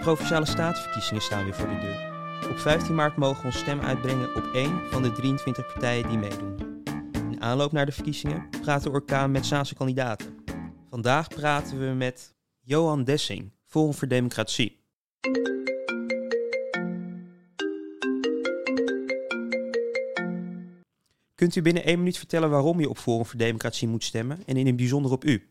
Provinciale 0.00 0.46
Statenverkiezingen 0.46 1.22
staan 1.22 1.44
weer 1.44 1.54
voor 1.54 1.68
de 1.68 1.78
deur. 1.78 2.50
Op 2.50 2.58
15 2.58 2.94
maart 2.94 3.16
mogen 3.16 3.40
we 3.40 3.46
ons 3.46 3.58
stem 3.58 3.80
uitbrengen 3.80 4.34
op 4.34 4.44
één 4.54 4.80
van 4.90 5.02
de 5.02 5.12
23 5.12 5.66
partijen 5.66 6.08
die 6.08 6.18
meedoen. 6.18 6.56
In 7.30 7.42
aanloop 7.42 7.72
naar 7.72 7.86
de 7.86 7.92
verkiezingen 7.92 8.48
praat 8.60 8.82
de 8.82 8.90
orkaan 8.90 9.30
met 9.30 9.46
Zaanse 9.46 9.74
kandidaten. 9.74 10.44
Vandaag 10.90 11.28
praten 11.28 11.78
we 11.78 11.94
met 11.94 12.34
Johan 12.60 13.04
Dessing, 13.04 13.52
Forum 13.66 13.94
voor 13.94 14.08
Democratie. 14.08 14.80
Kunt 21.34 21.56
u 21.56 21.62
binnen 21.62 21.84
één 21.84 21.98
minuut 21.98 22.18
vertellen 22.18 22.50
waarom 22.50 22.80
je 22.80 22.88
op 22.88 22.98
Forum 22.98 23.26
voor 23.26 23.38
Democratie 23.38 23.88
moet 23.88 24.04
stemmen 24.04 24.38
en 24.46 24.56
in 24.56 24.66
het 24.66 24.76
bijzonder 24.76 25.12
op 25.12 25.24
u? 25.24 25.49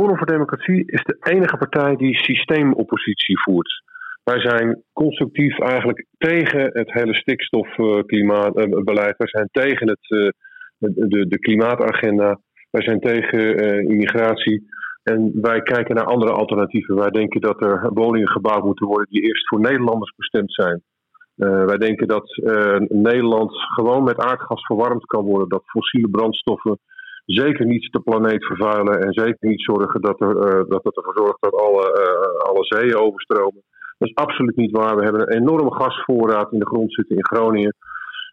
Forum 0.00 0.16
voor 0.16 0.26
Democratie 0.26 0.82
is 0.86 1.02
de 1.04 1.16
enige 1.20 1.56
partij 1.56 1.96
die 1.96 2.14
systeemoppositie 2.14 3.42
voert. 3.42 3.82
Wij 4.24 4.40
zijn 4.40 4.82
constructief 4.92 5.58
eigenlijk 5.58 6.06
tegen 6.18 6.70
het 6.72 6.92
hele 6.92 7.14
stikstofklimaatbeleid. 7.14 9.16
Wij 9.16 9.28
zijn 9.28 9.48
tegen 9.50 9.88
het, 9.88 10.34
de, 10.78 11.26
de 11.28 11.38
klimaatagenda. 11.38 12.40
Wij 12.70 12.82
zijn 12.82 13.00
tegen 13.00 13.56
immigratie. 13.88 14.68
En 15.02 15.32
wij 15.40 15.62
kijken 15.62 15.94
naar 15.94 16.04
andere 16.04 16.32
alternatieven. 16.32 16.96
Wij 16.96 17.10
denken 17.10 17.40
dat 17.40 17.62
er 17.62 17.90
woningen 17.94 18.28
gebouwd 18.28 18.64
moeten 18.64 18.86
worden 18.86 19.06
die 19.10 19.22
eerst 19.22 19.48
voor 19.48 19.60
Nederlanders 19.60 20.14
bestemd 20.16 20.52
zijn. 20.52 20.82
Wij 21.66 21.78
denken 21.78 22.08
dat 22.08 22.36
Nederland 22.88 23.52
gewoon 23.74 24.04
met 24.04 24.18
aardgas 24.18 24.66
verwarmd 24.66 25.04
kan 25.04 25.24
worden. 25.24 25.48
Dat 25.48 25.62
fossiele 25.64 26.08
brandstoffen 26.08 26.78
zeker 27.24 27.66
niet 27.66 27.92
de 27.92 28.00
planeet 28.00 28.44
vervuilen. 28.44 29.00
En 29.00 29.12
zeker 29.12 29.48
niet 29.48 29.62
zorgen 29.62 30.00
dat, 30.00 30.20
er, 30.20 30.36
uh, 30.36 30.64
dat 30.68 30.84
het 30.84 30.96
ervoor 30.96 31.16
zorgt 31.16 31.40
dat 31.40 31.54
alle, 31.54 31.84
alle 32.48 32.64
zeeën 32.64 32.96
overstromen. 32.96 33.62
Dat 33.98 34.08
is 34.08 34.14
absoluut 34.14 34.56
niet 34.56 34.76
waar. 34.76 34.96
We 34.96 35.02
hebben 35.02 35.22
een 35.22 35.40
enorme 35.40 35.74
gasvoorraad 35.74 36.52
in 36.52 36.58
de 36.58 36.66
grond 36.66 36.94
zitten 36.94 37.16
in 37.16 37.26
Groningen. 37.26 37.74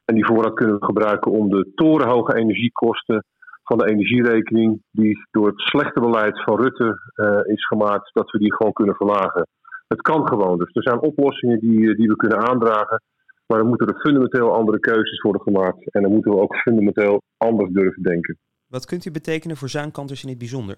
En 0.05 0.15
die 0.15 0.25
voorraad 0.25 0.53
kunnen 0.53 0.80
we 0.80 0.85
gebruiken 0.85 1.31
om 1.31 1.49
de 1.49 1.71
torenhoge 1.75 2.35
energiekosten 2.35 3.23
van 3.63 3.77
de 3.77 3.89
energierekening, 3.89 4.81
die 4.91 5.27
door 5.31 5.47
het 5.47 5.59
slechte 5.59 5.99
beleid 5.99 6.43
van 6.43 6.61
Rutte 6.61 6.99
is 7.45 7.67
gemaakt, 7.67 8.09
dat 8.13 8.31
we 8.31 8.39
die 8.39 8.53
gewoon 8.53 8.73
kunnen 8.73 8.95
verlagen. 8.95 9.47
Het 9.88 10.02
kan 10.02 10.27
gewoon. 10.27 10.58
Dus 10.58 10.69
er 10.73 10.83
zijn 10.83 10.99
oplossingen 10.99 11.59
die, 11.59 11.95
die 11.95 12.08
we 12.08 12.15
kunnen 12.15 12.47
aandragen. 12.49 13.02
Maar 13.47 13.58
dan 13.58 13.67
moeten 13.67 13.88
er 13.88 13.99
fundamenteel 13.99 14.55
andere 14.55 14.80
keuzes 14.80 15.21
worden 15.21 15.41
gemaakt. 15.41 15.91
En 15.93 16.02
dan 16.02 16.11
moeten 16.11 16.31
we 16.31 16.39
ook 16.39 16.55
fundamenteel 16.55 17.21
anders 17.38 17.71
durven 17.71 18.03
denken. 18.03 18.38
Wat 18.68 18.86
kunt 18.86 19.06
u 19.06 19.12
betekenen 19.12 19.58
voor 19.58 19.70
zaankanters 19.70 20.23
in 20.23 20.30
het 20.30 20.38
bijzonder? 20.38 20.78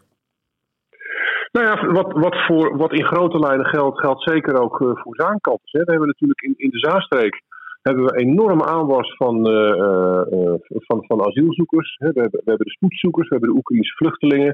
Nou 1.52 1.66
ja, 1.66 1.92
wat, 1.92 2.12
wat, 2.12 2.36
voor, 2.46 2.78
wat 2.78 2.94
in 2.94 3.06
grote 3.06 3.40
lijnen 3.40 3.66
geldt, 3.66 4.00
geldt 4.00 4.24
zeker 4.24 4.62
ook 4.62 4.78
voor 4.78 5.16
zaankanters. 5.16 5.72
Hè. 5.72 5.84
We 5.84 5.92
hebben 5.92 6.08
natuurlijk 6.08 6.42
in, 6.42 6.54
in 6.58 6.70
de 6.70 6.80
Zaanstreek 6.80 7.42
hebben 7.82 8.04
we 8.04 8.18
enorme 8.18 8.66
aanwas 8.66 9.16
van, 9.16 9.36
uh, 9.48 10.24
uh, 10.32 10.54
van, 10.68 11.06
van 11.06 11.26
asielzoekers. 11.26 11.98
We 11.98 12.06
hebben, 12.06 12.30
we 12.32 12.42
hebben 12.46 12.66
de 12.66 12.72
spoedzoekers, 12.72 13.28
we 13.28 13.36
hebben 13.36 13.54
de 13.54 13.60
Oekraïnse 13.60 13.96
vluchtelingen. 13.96 14.54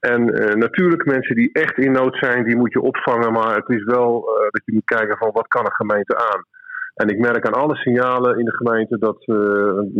En 0.00 0.24
natuurlijk 0.58 1.04
mensen 1.04 1.36
die 1.36 1.52
echt 1.52 1.78
in 1.78 1.92
nood 1.92 2.16
zijn, 2.16 2.44
die 2.44 2.56
moet 2.56 2.72
je 2.72 2.80
opvangen. 2.80 3.32
Maar 3.32 3.56
het 3.56 3.68
is 3.68 3.84
wel 3.84 4.24
dat 4.50 4.62
je 4.64 4.72
moet 4.72 4.84
kijken 4.84 5.16
van 5.16 5.30
wat 5.32 5.48
kan 5.48 5.64
een 5.64 5.72
gemeente 5.72 6.16
aan. 6.16 6.44
En 6.94 7.08
ik 7.08 7.18
merk 7.18 7.46
aan 7.46 7.62
alle 7.62 7.76
signalen 7.76 8.38
in 8.38 8.44
de 8.44 8.56
gemeente 8.56 8.98
dat 8.98 9.24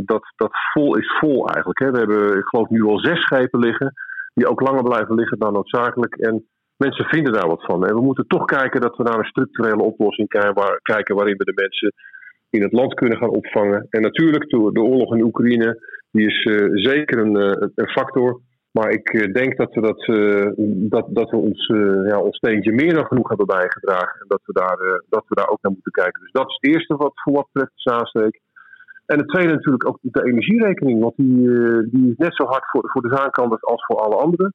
dat, 0.06 0.32
dat 0.36 0.52
vol 0.72 0.96
is 0.96 1.18
vol 1.20 1.48
eigenlijk. 1.48 1.78
Hè. 1.78 1.90
We 1.90 1.98
hebben, 1.98 2.38
ik 2.38 2.46
geloof, 2.46 2.68
nu 2.68 2.82
al 2.82 2.98
zes 2.98 3.20
schepen 3.20 3.60
liggen. 3.60 3.92
Die 4.34 4.48
ook 4.48 4.60
langer 4.60 4.82
blijven 4.82 5.14
liggen 5.14 5.38
dan 5.38 5.52
noodzakelijk. 5.52 6.14
En 6.14 6.46
mensen 6.76 7.04
vinden 7.04 7.32
daar 7.32 7.48
wat 7.48 7.64
van. 7.64 7.86
En 7.86 7.94
we 7.94 8.00
moeten 8.00 8.26
toch 8.26 8.44
kijken 8.44 8.80
dat 8.80 8.96
we 8.96 9.02
naar 9.02 9.18
een 9.18 9.32
structurele 9.34 9.82
oplossing 9.82 10.28
kijken 10.82 11.14
waarin 11.14 11.36
we 11.36 11.44
de 11.44 11.60
mensen 11.62 11.92
in 12.50 12.62
het 12.62 12.72
land 12.72 12.94
kunnen 12.94 13.18
gaan 13.18 13.36
opvangen. 13.40 13.86
En 13.90 14.00
natuurlijk, 14.02 14.48
de, 14.48 14.82
oorlog 14.82 15.14
in 15.14 15.22
Oekraïne, 15.22 15.78
die 16.10 16.26
is 16.26 16.44
uh, 16.44 16.68
zeker 16.72 17.18
een, 17.18 17.36
uh, 17.36 17.68
een, 17.74 17.88
factor. 17.88 18.40
Maar 18.72 18.90
ik 18.90 19.12
uh, 19.12 19.32
denk 19.32 19.56
dat 19.56 19.74
we, 19.74 19.80
dat, 19.80 20.02
dat, 20.90 21.06
dat 21.08 21.30
we 21.30 21.36
ons, 21.36 21.66
ja, 22.10 22.18
ons 22.20 22.36
steentje 22.36 22.72
meer 22.72 22.94
dan 22.94 23.06
genoeg 23.06 23.28
hebben 23.28 23.46
bijgedragen. 23.46 24.20
En 24.20 24.28
dat 24.28 24.40
we, 24.44 24.52
daar, 24.52 25.02
dat 25.08 25.24
we 25.28 25.34
daar 25.34 25.48
ook 25.48 25.62
naar 25.62 25.72
moeten 25.72 25.92
kijken. 25.92 26.20
Dus 26.20 26.32
dat 26.32 26.48
is 26.48 26.58
het 26.60 26.74
eerste 26.74 26.96
wat 26.96 27.12
voor 27.14 27.32
wat 27.32 27.48
betreft 27.52 27.74
de 27.74 27.90
Zaanstreek. 27.90 28.40
En 29.06 29.18
het 29.18 29.28
tweede 29.28 29.52
natuurlijk 29.52 29.88
ook 29.88 29.98
de 30.00 30.24
energierekening. 30.24 31.00
Want 31.00 31.16
die, 31.16 31.48
die 31.90 32.10
is 32.10 32.16
net 32.16 32.36
zo 32.36 32.44
hard 32.44 32.64
voor, 32.70 32.90
voor 32.90 33.02
de 33.02 33.16
zaankanters 33.16 33.64
als 33.64 33.84
voor 33.84 33.96
alle 33.96 34.16
anderen. 34.16 34.54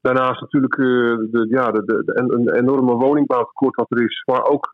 Daarnaast 0.00 0.40
natuurlijk 0.40 0.76
de, 0.76 1.46
ja, 1.48 1.70
de, 1.70 1.84
de, 1.84 2.02
een 2.14 2.54
enorme 2.54 2.94
woningbouwtekort 2.94 3.76
wat 3.76 3.90
er 3.90 4.04
is. 4.04 4.22
Maar 4.26 4.44
ook 4.44 4.68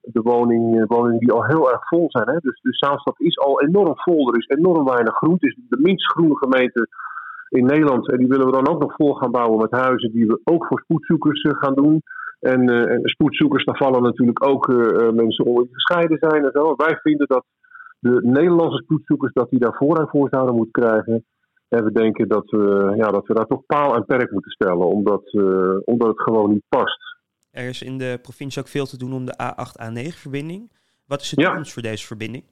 de 0.00 0.22
woning, 0.22 0.86
woningen 0.86 1.18
die 1.18 1.32
al 1.32 1.44
heel 1.44 1.70
erg 1.72 1.88
vol 1.88 2.06
zijn. 2.08 2.28
Hè. 2.28 2.38
Dus 2.38 2.60
de 2.60 2.74
Zaanstad 2.74 3.20
is 3.20 3.38
al 3.38 3.62
enorm 3.62 3.92
vol. 3.94 4.28
Er 4.28 4.38
is 4.38 4.56
enorm 4.56 4.84
weinig 4.84 5.14
groen. 5.14 5.32
Het 5.32 5.42
is 5.42 5.56
de 5.68 5.80
minst 5.80 6.10
groene 6.10 6.36
gemeente 6.36 6.88
in 7.48 7.64
Nederland. 7.64 8.10
En 8.10 8.18
die 8.18 8.28
willen 8.28 8.46
we 8.46 8.52
dan 8.52 8.68
ook 8.68 8.80
nog 8.80 8.94
vol 8.94 9.14
gaan 9.14 9.30
bouwen 9.30 9.58
met 9.58 9.80
huizen 9.80 10.12
die 10.12 10.26
we 10.26 10.40
ook 10.44 10.66
voor 10.66 10.80
spoedzoekers 10.80 11.42
uh, 11.42 11.52
gaan 11.54 11.74
doen. 11.74 12.02
En, 12.40 12.68
en, 12.68 13.00
spoedzoekers, 13.02 13.64
daar 13.64 13.76
vallen 13.76 14.02
natuurlijk 14.02 14.46
ook 14.46 14.66
mensen 15.14 15.44
onder 15.44 15.64
die 15.64 15.74
gescheiden 15.74 16.18
zijn. 16.20 16.44
En 16.44 16.50
zo. 16.52 16.74
Wij 16.76 16.98
vinden 17.02 17.26
dat 17.26 17.44
de 17.98 18.20
Nederlandse 18.22 18.82
spoedzoekers 18.82 19.32
dat 19.32 19.50
die 19.50 19.58
daar 19.58 19.76
voorrang 19.76 20.10
voor 20.10 20.28
zouden 20.30 20.54
moeten 20.54 20.82
krijgen. 20.82 21.24
En 21.68 21.84
we 21.84 21.92
denken 21.92 22.28
dat 22.28 22.50
we, 22.50 22.92
ja, 22.96 23.10
dat 23.10 23.26
we 23.26 23.34
daar 23.34 23.46
toch 23.46 23.66
paal 23.66 23.94
en 23.94 24.04
perk 24.04 24.30
moeten 24.30 24.50
stellen, 24.50 24.86
omdat, 24.86 25.32
uh, 25.32 25.76
omdat 25.84 26.08
het 26.08 26.20
gewoon 26.20 26.50
niet 26.50 26.64
past. 26.68 26.98
Er 27.50 27.68
is 27.68 27.82
in 27.82 27.98
de 27.98 28.18
provincie 28.22 28.62
ook 28.62 28.68
veel 28.68 28.86
te 28.86 28.98
doen 28.98 29.12
om 29.12 29.24
de 29.24 29.34
A8-A9-verbinding. 29.42 30.72
Wat 31.06 31.20
is 31.20 31.30
de 31.30 31.36
toekomst 31.36 31.66
ja. 31.66 31.72
voor 31.72 31.82
deze 31.82 32.06
verbinding? 32.06 32.44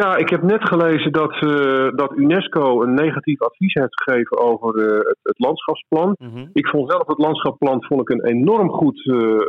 Ja, 0.00 0.16
ik 0.16 0.28
heb 0.28 0.42
net 0.42 0.68
gelezen 0.68 1.12
dat, 1.12 1.42
uh, 1.42 1.90
dat 1.96 2.12
UNESCO 2.16 2.82
een 2.82 2.94
negatief 2.94 3.40
advies 3.40 3.74
heeft 3.74 4.02
gegeven 4.02 4.38
over 4.38 4.76
uh, 4.76 4.98
het, 4.98 5.18
het, 5.22 5.38
landschapsplan. 5.38 6.16
Mm 6.18 6.28
-hmm. 6.28 6.50
Ik 6.52 6.68
vond 6.68 6.90
zelf 6.90 7.06
het 7.06 7.18
landschapsplan 7.18 7.84
vond 7.84 8.00
ik 8.00 8.08
een 8.08 8.26
enorm 8.26 8.70
goed, 8.70 9.02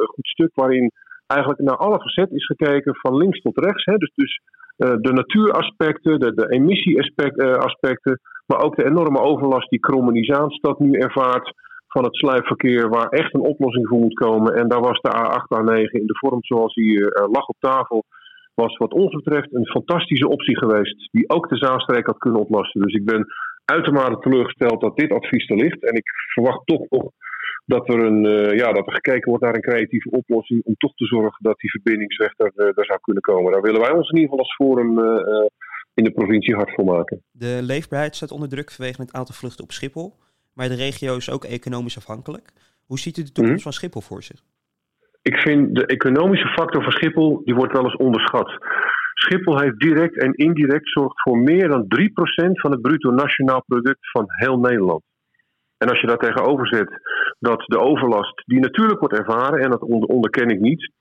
goed 0.06 0.28
stuk 0.28 0.52
waarin 0.54 0.92
eigenlijk 1.28 1.62
naar 1.62 1.78
alle 1.78 2.00
facetten 2.00 2.38
is 2.38 2.46
gekeken, 2.46 2.96
van 2.96 3.18
links 3.18 3.42
tot 3.42 3.58
rechts. 3.58 3.86
Hè. 3.86 3.98
Dus, 3.98 4.12
dus 4.16 4.42
de 4.76 5.12
natuuraspecten, 5.14 6.20
de, 6.20 6.34
de 6.34 6.50
emissie-aspecten, 6.50 8.20
maar 8.46 8.62
ook 8.64 8.76
de 8.76 8.86
enorme 8.86 9.20
overlast 9.20 9.70
die 9.70 9.80
Kromme 9.80 10.12
nu 10.78 11.00
ervaart 11.00 11.54
van 11.88 12.04
het 12.04 12.16
sluipverkeer, 12.16 12.90
waar 12.90 13.08
echt 13.08 13.34
een 13.34 13.48
oplossing 13.52 13.88
voor 13.88 14.00
moet 14.00 14.20
komen. 14.20 14.56
En 14.56 14.68
daar 14.68 14.82
was 14.82 15.02
de 15.02 15.10
A8, 15.10 15.48
A9 15.60 15.92
in 15.92 16.08
de 16.08 16.18
vorm 16.20 16.44
zoals 16.44 16.74
die 16.74 17.00
lag 17.32 17.46
op 17.46 17.56
tafel, 17.60 18.04
was 18.54 18.78
wat 18.78 18.94
ons 18.94 19.16
betreft 19.16 19.54
een 19.54 19.68
fantastische 19.68 20.30
optie 20.30 20.58
geweest, 20.58 21.10
die 21.12 21.30
ook 21.30 21.50
de 21.50 21.58
Zaanstreek 21.58 22.06
had 22.06 22.18
kunnen 22.18 22.42
oplossen. 22.42 22.82
Dus 22.82 22.94
ik 22.94 23.06
ben 23.06 23.26
uitermate 23.66 24.20
teleurgesteld 24.20 24.82
dat 24.82 24.98
dit 24.98 25.12
advies 25.12 25.50
er 25.50 25.58
ligt. 25.58 25.84
En 25.84 25.96
ik 25.96 26.12
verwacht 26.34 26.66
toch 26.66 26.86
nog 26.90 27.12
dat 27.66 27.90
er, 27.90 28.00
een, 28.00 28.26
uh, 28.26 28.58
ja, 28.58 28.72
dat 28.72 28.88
er 28.88 28.94
gekeken 28.94 29.30
wordt 29.30 29.44
naar 29.44 29.56
een 29.56 29.62
creatieve 29.62 30.10
oplossing 30.10 30.64
om 30.64 30.76
toch 30.78 30.94
te 30.94 31.06
zorgen 31.06 31.44
dat 31.44 31.60
die 31.60 31.70
verbindingsweg 31.70 32.34
er, 32.38 32.52
uh, 32.56 32.66
er 32.66 32.86
zou 32.86 33.00
kunnen 33.02 33.24
komen. 33.24 33.52
Daar 33.52 33.62
willen 33.62 33.82
wij 33.82 33.92
ons 33.92 34.10
in 34.10 34.18
ieder 34.18 34.30
geval 34.30 34.46
als 34.46 34.56
forum 34.56 35.00
in 35.94 36.04
de 36.04 36.12
provincie 36.12 36.56
hard 36.56 36.74
voor 36.74 36.86
maken. 36.86 37.24
De 37.32 37.60
leefbaarheid 37.62 38.16
staat 38.16 38.32
onder 38.32 38.50
druk 38.50 38.72
vanwege 38.72 39.02
het 39.02 39.14
aantal 39.14 39.36
vluchten 39.36 39.64
op 39.64 39.72
Schiphol. 39.72 40.16
Maar 40.54 40.68
de 40.68 40.76
regio 40.76 41.16
is 41.16 41.30
ook 41.30 41.44
economisch 41.44 41.98
afhankelijk. 41.98 42.54
Hoe 42.86 43.00
ziet 43.00 43.18
u 43.18 43.24
de 43.24 43.32
toekomst 43.32 43.58
mm. 43.58 43.64
van 43.64 43.74
Schiphol 43.74 44.02
voor 44.02 44.24
zich? 44.24 44.44
Ik 45.24 45.38
vind 45.38 45.76
de 45.76 45.86
economische 45.86 46.48
factor 46.48 46.84
van 46.84 46.92
Schiphol, 46.92 47.42
die 47.44 47.56
wordt 47.56 47.74
wel 47.74 47.84
eens 47.84 47.96
onderschat. 47.96 48.52
Schiphol 49.14 49.60
heeft 49.60 49.80
direct 49.80 50.18
en 50.18 50.34
indirect 50.34 50.90
zorgt 50.90 51.22
voor 51.22 51.38
meer 51.38 51.68
dan 51.68 51.84
3% 51.84 52.52
van 52.52 52.72
het 52.72 52.82
bruto 52.82 53.12
nationaal 53.12 53.64
product 53.68 54.12
van 54.12 54.26
heel 54.28 54.60
Nederland. 54.60 55.02
En 55.78 55.90
als 55.90 56.00
je 56.02 56.08
daar 56.08 56.18
tegenover 56.18 56.68
zet 56.68 56.90
dat 57.40 57.64
de 57.66 57.80
overlast, 57.80 58.44
die 58.46 58.60
natuurlijk 58.60 59.00
wordt 59.00 59.18
ervaren, 59.18 59.60
en 59.60 59.70
dat 59.70 59.82
onderken 59.82 60.50
ik 60.50 60.60
niet, 60.60 60.92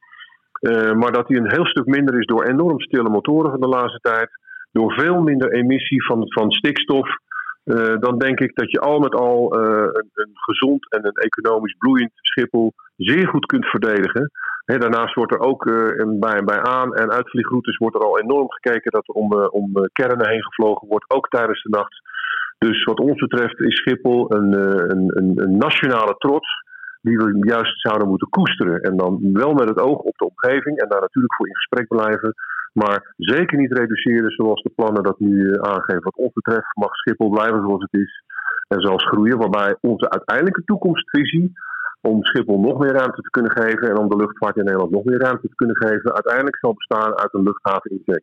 uh, 0.61 0.93
maar 0.93 1.13
dat 1.13 1.27
die 1.27 1.37
een 1.37 1.51
heel 1.51 1.67
stuk 1.67 1.87
minder 1.87 2.19
is 2.19 2.27
door 2.27 2.45
enorm 2.45 2.81
stille 2.81 3.11
motoren 3.11 3.51
van 3.51 3.61
de 3.61 3.69
laatste 3.77 3.99
tijd, 3.99 4.29
door 4.73 4.93
veel 4.93 5.23
minder 5.23 5.53
emissie 5.53 6.05
van, 6.05 6.33
van 6.33 6.51
stikstof, 6.51 7.09
uh, 7.65 7.99
dan 7.99 8.19
denk 8.19 8.41
ik 8.41 8.55
dat 8.55 8.71
je 8.71 8.81
al 8.81 8.99
met 8.99 9.15
al 9.15 9.61
uh, 9.61 9.83
een, 9.83 10.11
een, 10.15 10.31
gezond 10.35 10.91
en 10.91 11.07
een 11.07 11.13
economisch 11.13 11.77
bloeiend 11.79 12.11
Schiphol 12.15 12.73
zeer 12.97 13.29
goed 13.29 13.47
kunt 13.47 13.67
verdedigen. 13.67 14.31
Daarnaast 14.65 15.15
wordt 15.15 15.33
er 15.33 15.41
ook 15.41 15.65
uh, 15.65 16.19
bij, 16.19 16.45
bij 16.45 16.61
aan- 16.63 16.95
en 16.95 17.11
uitvliegroutes 17.11 17.77
wordt 17.77 17.97
er 17.97 18.05
al 18.05 18.21
enorm 18.21 18.51
gekeken 18.51 18.91
dat 18.91 19.09
er 19.09 19.15
om, 19.15 19.33
om 19.33 19.73
kernen 19.93 20.29
heen 20.29 20.43
gevlogen 20.43 20.89
wordt, 20.89 21.11
ook 21.11 21.29
tijdens 21.29 21.63
de 21.63 21.69
nacht. 21.69 22.01
Dus 22.59 22.85
wat 22.85 23.01
ons 23.01 23.21
betreft 23.21 23.61
is 23.61 23.77
Schiphol 23.77 24.35
een, 24.35 24.53
een, 24.91 25.19
een, 25.19 25.33
een 25.35 25.57
nationale 25.57 26.15
trots 26.19 26.49
die 27.03 27.17
we 27.17 27.47
juist 27.47 27.81
zouden 27.81 28.09
moeten 28.09 28.29
koesteren. 28.29 28.81
En 28.81 28.97
dan 28.97 29.33
wel 29.33 29.53
met 29.53 29.69
het 29.69 29.79
oog 29.79 29.99
op 29.99 30.17
de 30.17 30.31
omgeving 30.33 30.79
en 30.79 30.89
daar 30.89 31.01
natuurlijk 31.01 31.35
voor 31.35 31.49
in 31.49 31.55
gesprek 31.55 31.89
blijven. 31.89 32.35
Maar 32.73 33.15
zeker 33.17 33.59
niet 33.59 33.73
reduceren 33.73 34.31
zoals 34.31 34.63
de 34.63 34.73
plannen 34.75 35.03
dat 35.03 35.19
nu 35.19 35.61
aangeven. 35.61 36.03
Wat 36.03 36.17
ons 36.17 36.33
betreft 36.33 36.77
mag 36.77 36.95
Schiphol 36.95 37.31
blijven 37.31 37.61
zoals 37.61 37.83
het 37.83 38.01
is. 38.01 38.23
En 38.69 38.81
zelfs 38.81 39.07
groeien, 39.07 39.39
waarbij 39.39 39.77
onze 39.81 40.11
uiteindelijke 40.11 40.65
toekomstvisie 40.65 41.53
om 42.01 42.25
Schiphol 42.25 42.61
nog 42.61 42.79
meer 42.79 42.93
ruimte 42.93 43.23
te 43.23 43.31
kunnen 43.31 43.53
geven 43.53 43.91
en 43.91 43.99
om 43.99 44.09
de 44.09 44.17
luchtvaart 44.17 44.57
in 44.57 44.65
Nederland 44.65 44.91
nog 44.91 45.05
meer 45.05 45.19
ruimte 45.19 45.49
te 45.49 45.55
kunnen 45.55 45.77
geven, 45.77 46.13
uiteindelijk 46.13 46.57
zal 46.57 46.75
bestaan 46.75 47.19
uit 47.19 47.35
een 47.35 47.43
luchthaven 47.43 47.91
in. 47.91 48.23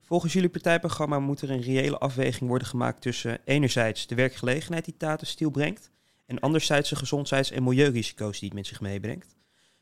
Volgens 0.00 0.32
jullie 0.32 0.48
partijprogramma 0.48 1.18
moet 1.18 1.40
er 1.40 1.50
een 1.50 1.60
reële 1.60 1.98
afweging 1.98 2.48
worden 2.48 2.68
gemaakt 2.68 3.02
tussen 3.02 3.38
enerzijds 3.44 4.06
de 4.06 4.14
werkgelegenheid 4.14 4.84
die 4.84 4.96
Tata 4.96 5.24
Steel 5.24 5.50
brengt 5.50 5.90
en 6.26 6.38
anderzijds 6.38 6.90
de 6.90 6.96
gezondheids- 6.96 7.50
en 7.50 7.64
milieurisico's 7.64 8.38
die 8.38 8.48
het 8.48 8.58
met 8.58 8.66
zich 8.66 8.80
meebrengt. 8.80 9.36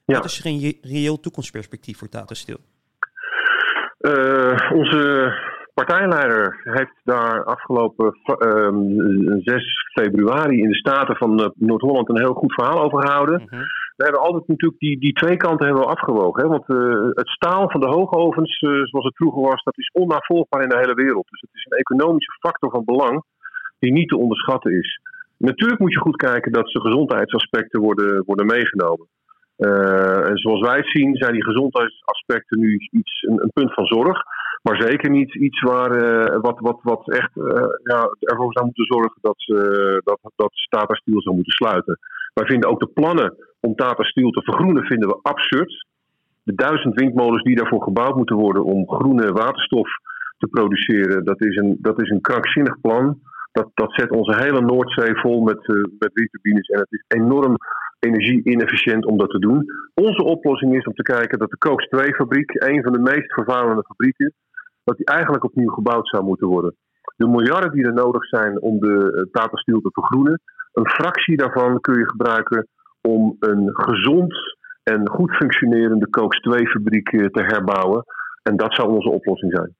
Ja. 0.04 0.14
Wat 0.14 0.24
is 0.24 0.38
er 0.38 0.46
een 0.46 0.78
reëel 0.82 1.20
toekomstperspectief 1.20 1.98
voor 1.98 2.08
Tata 2.08 2.34
Steel? 2.34 2.58
Uh, 4.00 4.70
onze 4.72 5.32
partijleider 5.74 6.60
heeft 6.64 7.00
daar 7.04 7.44
afgelopen 7.44 8.18
uh, 8.26 8.66
ehm, 8.66 9.40
6 9.40 9.64
februari 9.92 10.62
in 10.62 10.68
de 10.68 10.76
Staten 10.76 11.16
van 11.16 11.40
uh, 11.40 11.46
Noord-Holland 11.54 12.08
een 12.08 12.20
heel 12.20 12.34
goed 12.34 12.54
verhaal 12.54 12.82
over 12.82 13.02
gehouden. 13.06 13.42
Mhm. 13.42 13.62
We 13.96 14.04
hebben 14.04 14.20
altijd 14.20 14.48
natuurlijk 14.48 14.80
die, 14.80 14.98
die 15.00 15.12
twee 15.12 15.36
kanten 15.36 15.66
hebben 15.66 15.84
we 15.84 15.90
afgewogen. 15.90 16.42
Hè? 16.42 16.48
Want 16.48 16.68
uh, 16.68 17.08
het 17.10 17.28
staal 17.28 17.70
van 17.70 17.80
de 17.80 17.86
hoogovens, 17.86 18.58
zoals 18.58 19.04
het 19.04 19.16
vroeger 19.16 19.42
was, 19.42 19.62
dat 19.62 19.78
is 19.78 19.90
onnavolgbaar 19.92 20.62
in 20.62 20.68
de 20.68 20.78
hele 20.78 20.94
wereld. 20.94 21.26
Dus 21.30 21.40
het 21.40 21.54
is 21.54 21.66
een 21.68 21.78
economische 21.78 22.36
factor 22.40 22.70
van 22.70 22.84
belang 22.84 23.24
die 23.78 23.92
niet 23.92 24.08
te 24.08 24.16
onderschatten 24.16 24.78
is. 24.78 25.00
Natuurlijk 25.44 25.80
moet 25.80 25.92
je 25.92 26.06
goed 26.06 26.16
kijken 26.16 26.52
dat 26.52 26.70
ze 26.70 26.80
gezondheidsaspecten 26.80 27.80
worden, 27.80 28.24
worden 28.26 28.46
meegenomen. 28.46 29.06
Uh, 29.58 30.28
en 30.28 30.36
zoals 30.36 30.60
wij 30.60 30.76
het 30.76 30.90
zien, 30.90 31.16
zijn 31.16 31.32
die 31.32 31.44
gezondheidsaspecten 31.44 32.58
nu 32.58 32.88
iets, 32.90 33.22
een, 33.22 33.42
een 33.42 33.50
punt 33.52 33.74
van 33.74 33.86
zorg. 33.86 34.22
Maar 34.62 34.82
zeker 34.82 35.10
niet 35.10 35.34
iets 35.34 35.60
waar, 35.60 35.92
uh, 35.96 36.40
wat, 36.40 36.58
wat, 36.60 36.78
wat 36.82 37.10
echt 37.10 37.36
uh, 37.36 37.44
ja, 37.82 38.08
ervoor 38.20 38.52
zou 38.52 38.64
moeten 38.64 38.84
zorgen 38.84 39.18
dat, 39.20 39.38
dat, 40.04 40.18
dat 40.36 40.52
Tata 40.68 40.94
Steel 40.94 41.22
zou 41.22 41.34
moeten 41.34 41.52
sluiten. 41.52 41.98
Wij 42.34 42.46
vinden 42.46 42.70
ook 42.70 42.80
de 42.80 42.90
plannen 42.94 43.34
om 43.60 43.74
Tata 43.74 44.02
Steel 44.04 44.30
te 44.30 44.42
vergroenen 44.42 44.84
vinden 44.84 45.08
we 45.08 45.18
absurd. 45.22 45.86
De 46.42 46.54
duizend 46.54 47.00
windmolens 47.00 47.42
die 47.42 47.56
daarvoor 47.56 47.82
gebouwd 47.82 48.16
moeten 48.16 48.36
worden 48.36 48.64
om 48.64 48.88
groene 48.88 49.32
waterstof 49.32 49.88
te 50.38 50.46
produceren, 50.46 51.24
dat 51.24 51.40
is 51.40 51.56
een, 51.56 51.76
dat 51.80 52.02
is 52.02 52.10
een 52.10 52.20
krankzinnig 52.20 52.80
plan. 52.80 53.20
Dat, 53.74 53.92
zet 53.92 54.10
onze 54.10 54.36
hele 54.36 54.60
Noordzee 54.60 55.16
vol 55.16 55.42
met, 55.42 55.66
met 55.98 56.12
windturbines 56.12 56.68
en 56.68 56.78
het 56.78 56.92
is 56.92 57.04
enorm 57.08 57.56
energie-inefficiënt 57.98 59.04
om 59.06 59.18
dat 59.18 59.30
te 59.30 59.38
doen. 59.38 59.64
Onze 59.94 60.24
oplossing 60.24 60.76
is 60.76 60.84
om 60.84 60.94
te 60.94 61.02
kijken 61.02 61.38
dat 61.38 61.50
de 61.50 61.58
Cooks 61.58 61.86
2-fabriek, 61.86 62.50
een 62.54 62.82
van 62.82 62.92
de 62.92 62.98
meest 62.98 63.32
vervuilende 63.32 63.84
fabrieken, 63.86 64.32
dat 64.84 64.96
die 64.96 65.06
eigenlijk 65.06 65.44
opnieuw 65.44 65.70
gebouwd 65.70 66.08
zou 66.08 66.24
moeten 66.24 66.46
worden. 66.46 66.76
De 67.16 67.28
miljarden 67.28 67.72
die 67.72 67.84
er 67.84 67.92
nodig 67.92 68.24
zijn 68.24 68.60
om 68.60 68.78
de 68.78 69.28
Tata 69.32 69.56
Steel 69.56 69.80
te 69.80 69.90
vergroenen, 69.92 70.40
een 70.72 70.90
fractie 70.90 71.36
daarvan 71.36 71.80
kun 71.80 71.98
je 71.98 72.08
gebruiken 72.08 72.66
om 73.00 73.36
een 73.40 73.70
gezond 73.72 74.34
en 74.82 75.08
goed 75.08 75.30
functionerende 75.30 76.10
Cooks 76.10 76.38
2-fabriek 76.38 77.08
eh, 77.08 77.26
te 77.26 77.42
herbouwen. 77.42 78.04
En 78.42 78.56
dat 78.56 78.74
zou 78.74 78.88
onze 78.88 79.10
oplossing 79.10 79.56
zijn. 79.56 79.74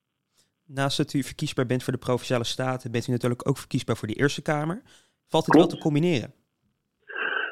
Naast 0.67 0.97
dat 0.97 1.13
u 1.13 1.23
verkiesbaar 1.23 1.67
bent 1.67 1.83
voor 1.83 1.93
de 1.93 1.99
Provinciale 1.99 2.45
Staten, 2.45 2.91
bent 2.91 3.09
u 3.09 3.13
natuurlijk 3.13 3.49
ook 3.49 3.59
verkiesbaar 3.59 3.97
voor 3.97 4.09
de 4.09 4.15
Eerste 4.15 4.43
Kamer. 4.43 4.83
Valt 5.29 5.47
het 5.47 5.55
wel 5.55 5.67
te 5.67 5.79
combineren? 5.79 6.33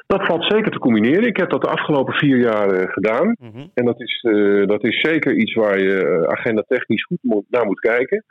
Dat 0.07 0.25
valt 0.25 0.43
zeker 0.43 0.71
te 0.71 0.79
combineren. 0.79 1.27
Ik 1.27 1.37
heb 1.37 1.49
dat 1.49 1.61
de 1.61 1.69
afgelopen 1.69 2.13
vier 2.13 2.37
jaar 2.37 2.73
uh, 2.73 2.91
gedaan. 2.91 3.35
Mhm. 3.39 3.67
En 3.73 3.85
dat 3.85 4.01
is, 4.01 4.23
uh, 4.29 4.65
dat 4.67 4.83
is 4.83 5.01
zeker 5.01 5.35
iets 5.35 5.53
waar 5.53 5.79
je 5.79 6.05
uh, 6.05 6.23
agenda 6.23 6.63
technisch 6.67 7.03
goed 7.03 7.17
moet, 7.21 7.45
naar 7.49 7.65
moet 7.65 7.79
kijken. 7.79 8.25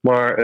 Maar 0.00 0.36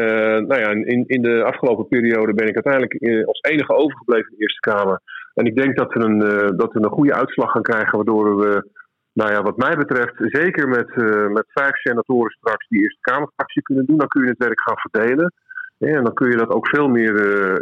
nou 0.47 0.61
ja, 0.61 0.71
in, 0.71 1.05
in 1.07 1.23
de 1.23 1.45
afgelopen 1.45 1.89
periode 1.89 2.35
ben 2.35 2.49
ik 2.49 2.55
uiteindelijk 2.55 3.27
als 3.27 3.41
enige 3.41 3.73
overgebleven 3.73 4.31
in 4.31 4.37
de 4.37 4.43
Eerste 4.43 4.61
Kamer. 4.61 5.01
En 5.35 5.45
ik 5.45 5.57
denk 5.57 5.77
dat 5.77 5.93
we 5.93 6.01
een, 6.01 6.19
dat 6.57 6.73
we 6.73 6.83
een 6.83 6.91
goede 6.91 7.15
uitslag 7.15 7.51
gaan 7.51 7.63
krijgen, 7.63 7.97
waardoor 7.97 8.37
we, 8.37 8.71
nou 9.14 9.31
ja, 9.31 9.43
wat 9.43 9.56
mij 9.56 9.76
betreft, 9.76 10.14
zeker 10.16 10.69
met, 10.69 10.96
met 11.32 11.44
vijf 11.49 11.76
senatoren 11.76 12.31
straks 12.31 12.69
die 12.69 12.82
Eerste 12.82 13.00
Kamerfractie 13.00 13.62
kunnen 13.62 13.87
doen, 13.87 13.99
dan 13.99 14.08
kun 14.08 14.22
je 14.22 14.28
het 14.28 14.44
werk 14.44 14.61
gaan 14.61 14.78
verdelen. 14.78 15.32
en 15.78 16.05
dan 16.05 16.14
kun 16.14 16.31
je 16.31 16.37
dat 16.37 16.55
ook 16.55 16.69
veel 16.69 16.88
meer, 16.88 17.14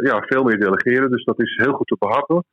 ja, 0.05 0.21
veel 0.21 0.43
meer 0.43 0.59
delegeren. 0.59 1.11
Dus 1.11 1.23
dat 1.23 1.41
is 1.41 1.59
heel 1.63 1.73
goed 1.73 1.87
te 1.87 1.95
behappen. 1.99 2.43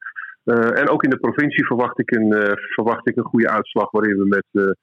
Uh, 0.44 0.79
en 0.81 0.88
ook 0.88 1.02
in 1.02 1.11
de 1.11 1.19
provincie 1.19 1.67
verwacht 1.67 1.99
ik 1.99 2.11
een, 2.11 2.56
verwacht 2.75 3.08
ik 3.08 3.17
een 3.17 3.31
goede 3.32 3.50
uitslag 3.50 3.91
waarin 3.91 4.19
we 4.19 4.26
met 4.26 4.76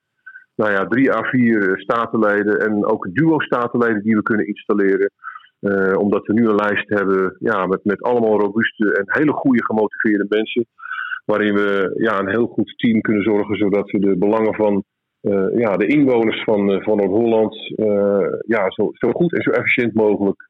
nou 0.54 0.72
ja, 0.72 0.86
drie 0.86 1.12
à 1.12 1.22
vier 1.22 1.72
statenleden 1.80 2.60
en 2.60 2.84
ook 2.84 3.08
duo-statenleden 3.12 4.02
die 4.02 4.16
we 4.16 4.22
kunnen 4.22 4.46
installeren. 4.46 5.10
omdat 5.96 6.26
we 6.26 6.32
nu 6.32 6.46
een 6.46 6.54
lijst 6.54 6.88
hebben 6.88 7.36
ja, 7.38 7.66
met, 7.66 7.84
met 7.84 8.02
allemaal 8.02 8.40
robuuste 8.40 8.92
en 8.92 9.04
hele 9.06 9.32
goede 9.32 9.64
gemotiveerde 9.64 10.26
mensen. 10.28 10.66
Waarin 11.30 11.54
we 11.54 11.94
ja, 11.96 12.18
een 12.18 12.28
heel 12.28 12.46
goed 12.46 12.74
team 12.76 13.00
kunnen 13.00 13.22
zorgen 13.22 13.56
zodat 13.56 13.90
we 13.90 13.98
de 13.98 14.16
belangen 14.16 14.54
van 14.54 14.84
ja, 15.54 15.76
de 15.76 15.86
inwoners 15.86 16.42
van, 16.44 16.82
van 16.82 16.96
Noord-Holland 16.96 17.54
ja, 18.46 18.70
zo, 18.70 18.90
zo 18.92 19.12
goed 19.12 19.34
en 19.34 19.42
zo 19.42 19.50
efficiënt 19.50 19.94
mogelijk 19.94 20.48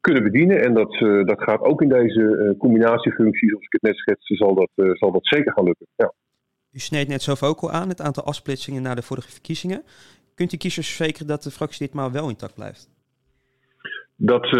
kunnen 0.00 0.22
bedienen. 0.22 0.62
En 0.62 0.74
dat, 0.74 0.92
dat 1.26 1.42
gaat 1.42 1.60
ook 1.60 1.82
in 1.82 1.88
deze 1.88 2.20
uh, 2.20 2.58
combinatiefunctie, 2.58 3.48
zoals 3.48 3.64
ik 3.64 3.72
het 3.72 3.82
net 3.82 3.96
schetste, 3.96 4.34
zal 4.34 4.54
dat, 4.54 4.70
zal 4.74 5.12
dat 5.12 5.26
zeker 5.26 5.52
gaan 5.52 5.64
lukken. 5.64 5.86
U 6.72 6.78
sneed 6.78 7.08
net 7.08 7.22
zelf 7.22 7.42
ook 7.42 7.60
al 7.60 7.70
aan, 7.70 7.88
het 7.88 8.00
aantal 8.00 8.24
afsplitsingen 8.24 8.82
na 8.82 8.94
de 8.94 9.02
vorige 9.02 9.30
verkiezingen. 9.30 9.82
Kunt 10.34 10.52
u 10.52 10.56
kiezers 10.56 10.94
verzekeren 10.94 11.26
dat 11.26 11.42
de 11.42 11.50
fractie 11.50 11.86
ditmaal 11.86 12.12
wel 12.12 12.28
intact 12.28 12.54
blijft? 12.54 12.97
Dat, 14.20 14.50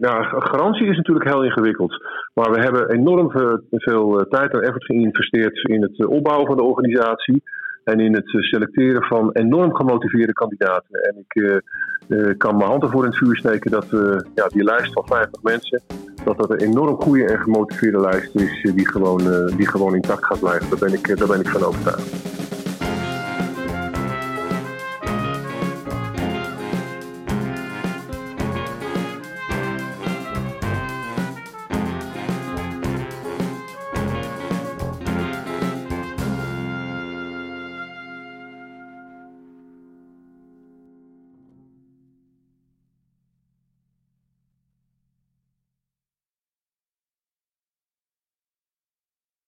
nou, 0.00 0.24
garantie 0.40 0.86
is 0.86 0.96
natuurlijk 0.96 1.28
heel 1.28 1.44
ingewikkeld. 1.44 2.04
Maar 2.34 2.50
we 2.50 2.60
hebben 2.60 2.90
enorm 2.90 3.30
veel 3.70 4.26
tijd 4.28 4.52
en 4.52 4.60
effort 4.60 4.84
geïnvesteerd 4.84 5.68
in 5.68 5.82
het 5.82 6.06
opbouwen 6.06 6.46
van 6.46 6.56
de 6.56 6.62
organisatie 6.62 7.42
en 7.84 8.00
in 8.00 8.14
het 8.14 8.24
selecteren 8.26 9.02
van 9.02 9.32
enorm 9.32 9.74
gemotiveerde 9.74 10.32
kandidaten. 10.32 11.00
En 11.00 11.16
ik 11.28 12.38
kan 12.38 12.56
mijn 12.56 12.70
hand 12.70 12.82
ervoor 12.82 13.04
in 13.04 13.10
het 13.10 13.18
vuur 13.18 13.36
steken 13.36 13.70
dat 13.70 13.92
uh, 13.92 14.16
ja, 14.34 14.46
die 14.46 14.64
lijst 14.64 14.92
van 14.92 15.06
50 15.06 15.42
mensen, 15.42 15.82
dat 16.24 16.38
dat 16.38 16.50
een 16.50 16.60
enorm 16.60 17.00
goede 17.00 17.24
en 17.24 17.38
gemotiveerde 17.38 18.00
lijst 18.00 18.34
is 18.34 18.72
die 18.74 18.88
gewoon, 18.88 19.20
die 19.56 19.68
gewoon 19.68 19.94
intact 19.94 20.24
gaat 20.24 20.40
blijven. 20.40 20.70
Daar 20.70 20.88
ben 20.88 20.98
ik, 20.98 21.18
daar 21.18 21.28
ben 21.28 21.40
ik 21.40 21.48
van 21.48 21.64
overtuigd. 21.64 22.29